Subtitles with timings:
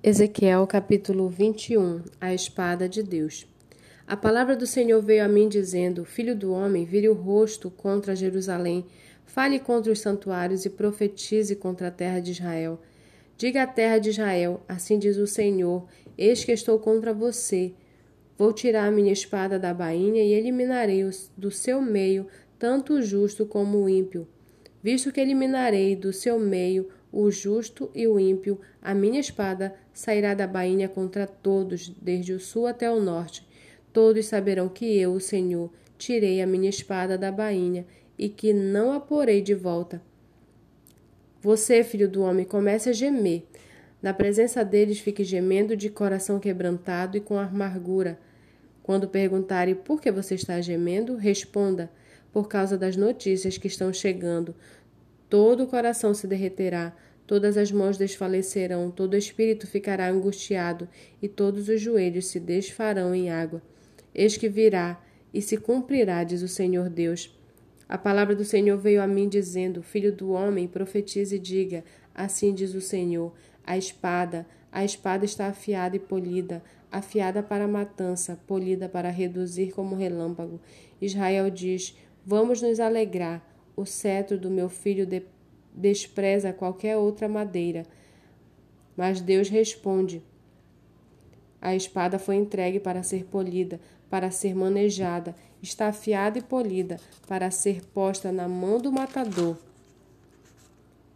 [0.00, 3.48] Ezequiel capítulo 21 A espada de Deus
[4.06, 8.14] A palavra do Senhor veio a mim dizendo: Filho do homem, vire o rosto contra
[8.14, 8.86] Jerusalém,
[9.26, 12.80] fale contra os santuários e profetize contra a terra de Israel.
[13.36, 15.84] Diga à terra de Israel: Assim diz o Senhor:
[16.16, 17.72] Eis que estou contra você.
[18.38, 23.44] Vou tirar a minha espada da bainha e eliminarei do seu meio tanto o justo
[23.44, 24.28] como o ímpio.
[24.80, 30.34] Visto que eliminarei do seu meio o justo e o ímpio, a minha espada sairá
[30.34, 33.46] da bainha contra todos, desde o sul até o norte.
[33.92, 37.86] Todos saberão que eu, o Senhor, tirei a minha espada da bainha
[38.18, 40.02] e que não a porei de volta.
[41.40, 43.44] Você, filho do homem, comece a gemer.
[44.02, 48.18] Na presença deles, fique gemendo de coração quebrantado e com amargura.
[48.82, 51.90] Quando perguntarem por que você está gemendo, responda:
[52.32, 54.54] por causa das notícias que estão chegando.
[55.28, 56.96] Todo o coração se derreterá,
[57.26, 60.88] todas as mãos desfalecerão, todo o espírito ficará angustiado,
[61.20, 63.62] e todos os joelhos se desfarão em água.
[64.14, 65.02] Eis que virá
[65.32, 67.36] e se cumprirá, diz o Senhor Deus.
[67.86, 72.54] A palavra do Senhor veio a mim dizendo: Filho do homem, profetize e diga: Assim
[72.54, 73.32] diz o Senhor:
[73.64, 79.72] A espada, a espada está afiada e polida, afiada para a matança, polida para reduzir
[79.72, 80.60] como relâmpago.
[81.00, 83.47] Israel diz: Vamos nos alegrar
[83.78, 85.22] o cetro do meu filho de,
[85.72, 87.84] despreza qualquer outra madeira.
[88.96, 90.20] Mas Deus responde:
[91.60, 97.50] A espada foi entregue para ser polida, para ser manejada, está afiada e polida, para
[97.50, 99.56] ser posta na mão do matador.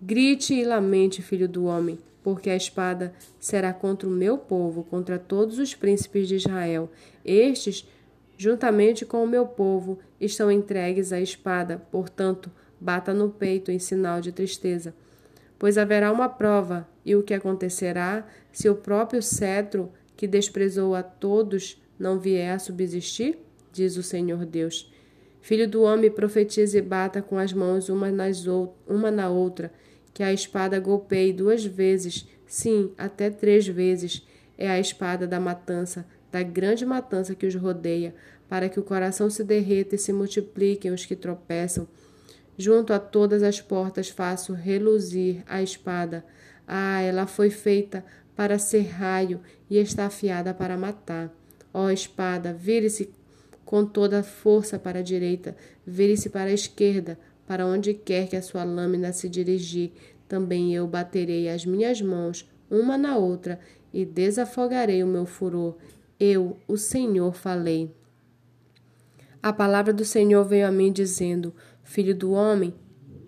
[0.00, 5.18] Grite e lamente, filho do homem, porque a espada será contra o meu povo, contra
[5.18, 6.90] todos os príncipes de Israel.
[7.24, 7.86] Estes
[8.42, 14.20] juntamente com o meu povo, estão entregues à espada, portanto, bata no peito em sinal
[14.20, 14.92] de tristeza.
[15.56, 21.04] Pois haverá uma prova, e o que acontecerá se o próprio cetro, que desprezou a
[21.04, 23.38] todos, não vier a subsistir?
[23.72, 24.92] Diz o Senhor Deus.
[25.40, 28.44] Filho do homem, profetize e bata com as mãos uma, nas
[28.88, 29.72] uma na outra,
[30.12, 34.26] que a espada golpeie duas vezes, sim, até três vezes.
[34.58, 38.14] É a espada da matança, da grande matança que os rodeia,
[38.48, 41.86] para que o coração se derreta e se multipliquem os que tropeçam.
[42.56, 46.24] Junto a todas as portas faço reluzir a espada.
[46.66, 48.04] Ah, ela foi feita
[48.34, 51.30] para ser raio e está afiada para matar.
[51.72, 53.10] Ó espada, vire-se
[53.64, 55.56] com toda a força para a direita,
[55.86, 59.92] vire-se para a esquerda, para onde quer que a sua lâmina se dirigir.
[60.28, 63.60] Também eu baterei as minhas mãos uma na outra
[63.92, 65.76] e desafogarei o meu furor
[66.22, 67.92] eu, o Senhor, falei.
[69.42, 71.52] A palavra do Senhor veio a mim dizendo:
[71.82, 72.72] Filho do homem,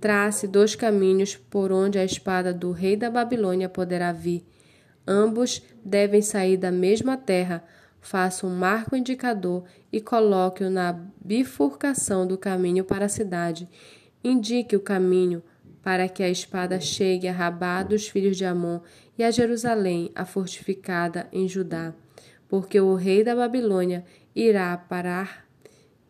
[0.00, 4.46] trace dois caminhos por onde a espada do rei da Babilônia poderá vir.
[5.04, 7.64] Ambos devem sair da mesma terra.
[8.00, 10.92] Faça um marco indicador e coloque-o na
[11.24, 13.68] bifurcação do caminho para a cidade.
[14.22, 15.42] Indique o caminho
[15.82, 18.80] para que a espada chegue a Rabá dos filhos de Amon
[19.18, 21.92] e a Jerusalém, a fortificada em Judá
[22.54, 25.44] porque o rei da Babilônia irá parar,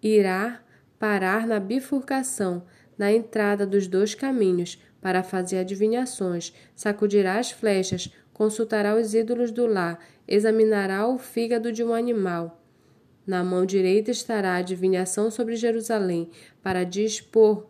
[0.02, 0.60] irá
[0.98, 2.66] parar na bifurcação,
[2.98, 9.64] na entrada dos dois caminhos, para fazer adivinhações, sacudirá as flechas, consultará os ídolos do
[9.66, 12.62] lar, examinará o fígado de um animal.
[13.26, 16.30] Na mão direita estará a adivinhação sobre Jerusalém,
[16.62, 17.68] para dispor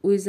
[0.00, 0.26] os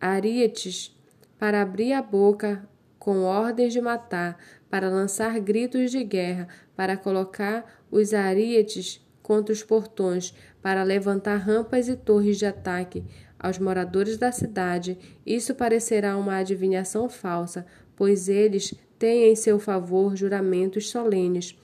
[0.00, 0.96] arietes,
[1.36, 2.64] para abrir a boca
[2.96, 4.38] com ordens de matar,
[4.70, 10.32] para lançar gritos de guerra, para colocar os arietes contra os portões,
[10.62, 13.04] para levantar rampas e torres de ataque
[13.38, 14.96] aos moradores da cidade.
[15.26, 17.66] Isso parecerá uma adivinhação falsa,
[17.96, 21.58] pois eles têm em seu favor juramentos solenes.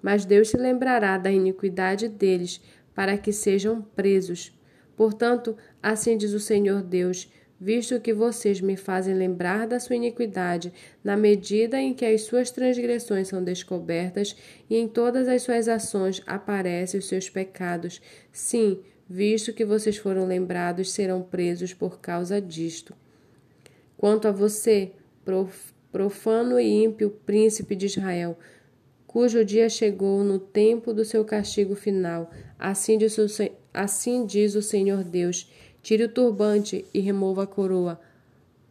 [0.00, 2.60] Mas Deus se lembrará da iniquidade deles,
[2.94, 4.56] para que sejam presos.
[4.96, 7.30] Portanto, assim diz o Senhor Deus:
[7.62, 12.50] visto que vocês me fazem lembrar da sua iniquidade, na medida em que as suas
[12.50, 14.34] transgressões são descobertas
[14.68, 18.02] e em todas as suas ações aparecem os seus pecados.
[18.32, 22.94] Sim, visto que vocês foram lembrados, serão presos por causa disto.
[23.96, 24.90] Quanto a você,
[25.92, 28.36] profano e ímpio príncipe de Israel,
[29.06, 33.26] cujo dia chegou no tempo do seu castigo final, assim diz o,
[33.72, 35.48] assim diz o Senhor Deus
[35.82, 38.00] Tire o turbante e remova a coroa.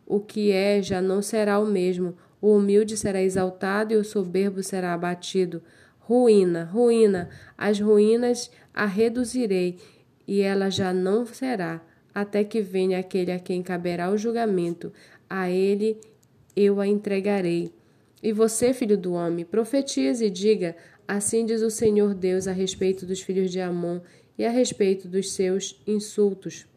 [0.05, 2.15] O que é já não será o mesmo.
[2.41, 5.61] O humilde será exaltado e o soberbo será abatido.
[5.99, 9.77] Ruína, ruína, as ruínas a reduzirei,
[10.27, 11.81] e ela já não será,
[12.13, 14.91] até que venha aquele a quem caberá o julgamento.
[15.29, 15.99] A ele
[16.55, 17.71] eu a entregarei.
[18.23, 20.75] E você, filho do homem, profetize e diga:
[21.07, 23.99] Assim diz o Senhor Deus a respeito dos filhos de Amon
[24.37, 26.70] e a respeito dos seus insultos.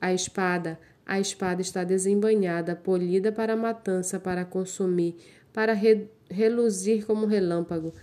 [0.00, 5.16] A espada, a espada está desembanhada, polida para a matança, para consumir,
[5.52, 7.94] para re reluzir como relâmpago.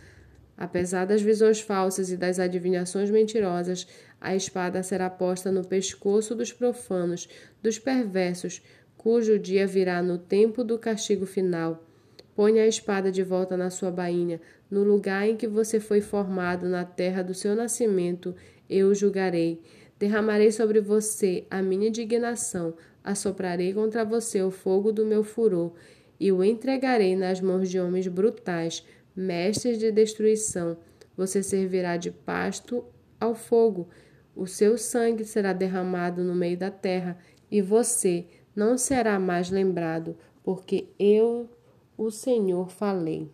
[0.55, 3.87] Apesar das visões falsas e das adivinhações mentirosas,
[4.19, 7.27] a espada será posta no pescoço dos profanos,
[7.63, 8.61] dos perversos,
[8.95, 11.83] cujo dia virá no tempo do castigo final.
[12.35, 14.39] Ponha a espada de volta na sua bainha,
[14.69, 18.35] no lugar em que você foi formado, na terra do seu nascimento,
[18.69, 19.59] eu o julgarei.
[20.01, 25.73] Derramarei sobre você a minha indignação, assoprarei contra você o fogo do meu furor,
[26.19, 28.83] e o entregarei nas mãos de homens brutais,
[29.15, 30.75] mestres de destruição.
[31.15, 32.83] Você servirá de pasto
[33.19, 33.89] ao fogo.
[34.35, 37.15] O seu sangue será derramado no meio da terra,
[37.51, 38.25] e você
[38.55, 41.47] não será mais lembrado, porque eu,
[41.95, 43.31] o Senhor, falei.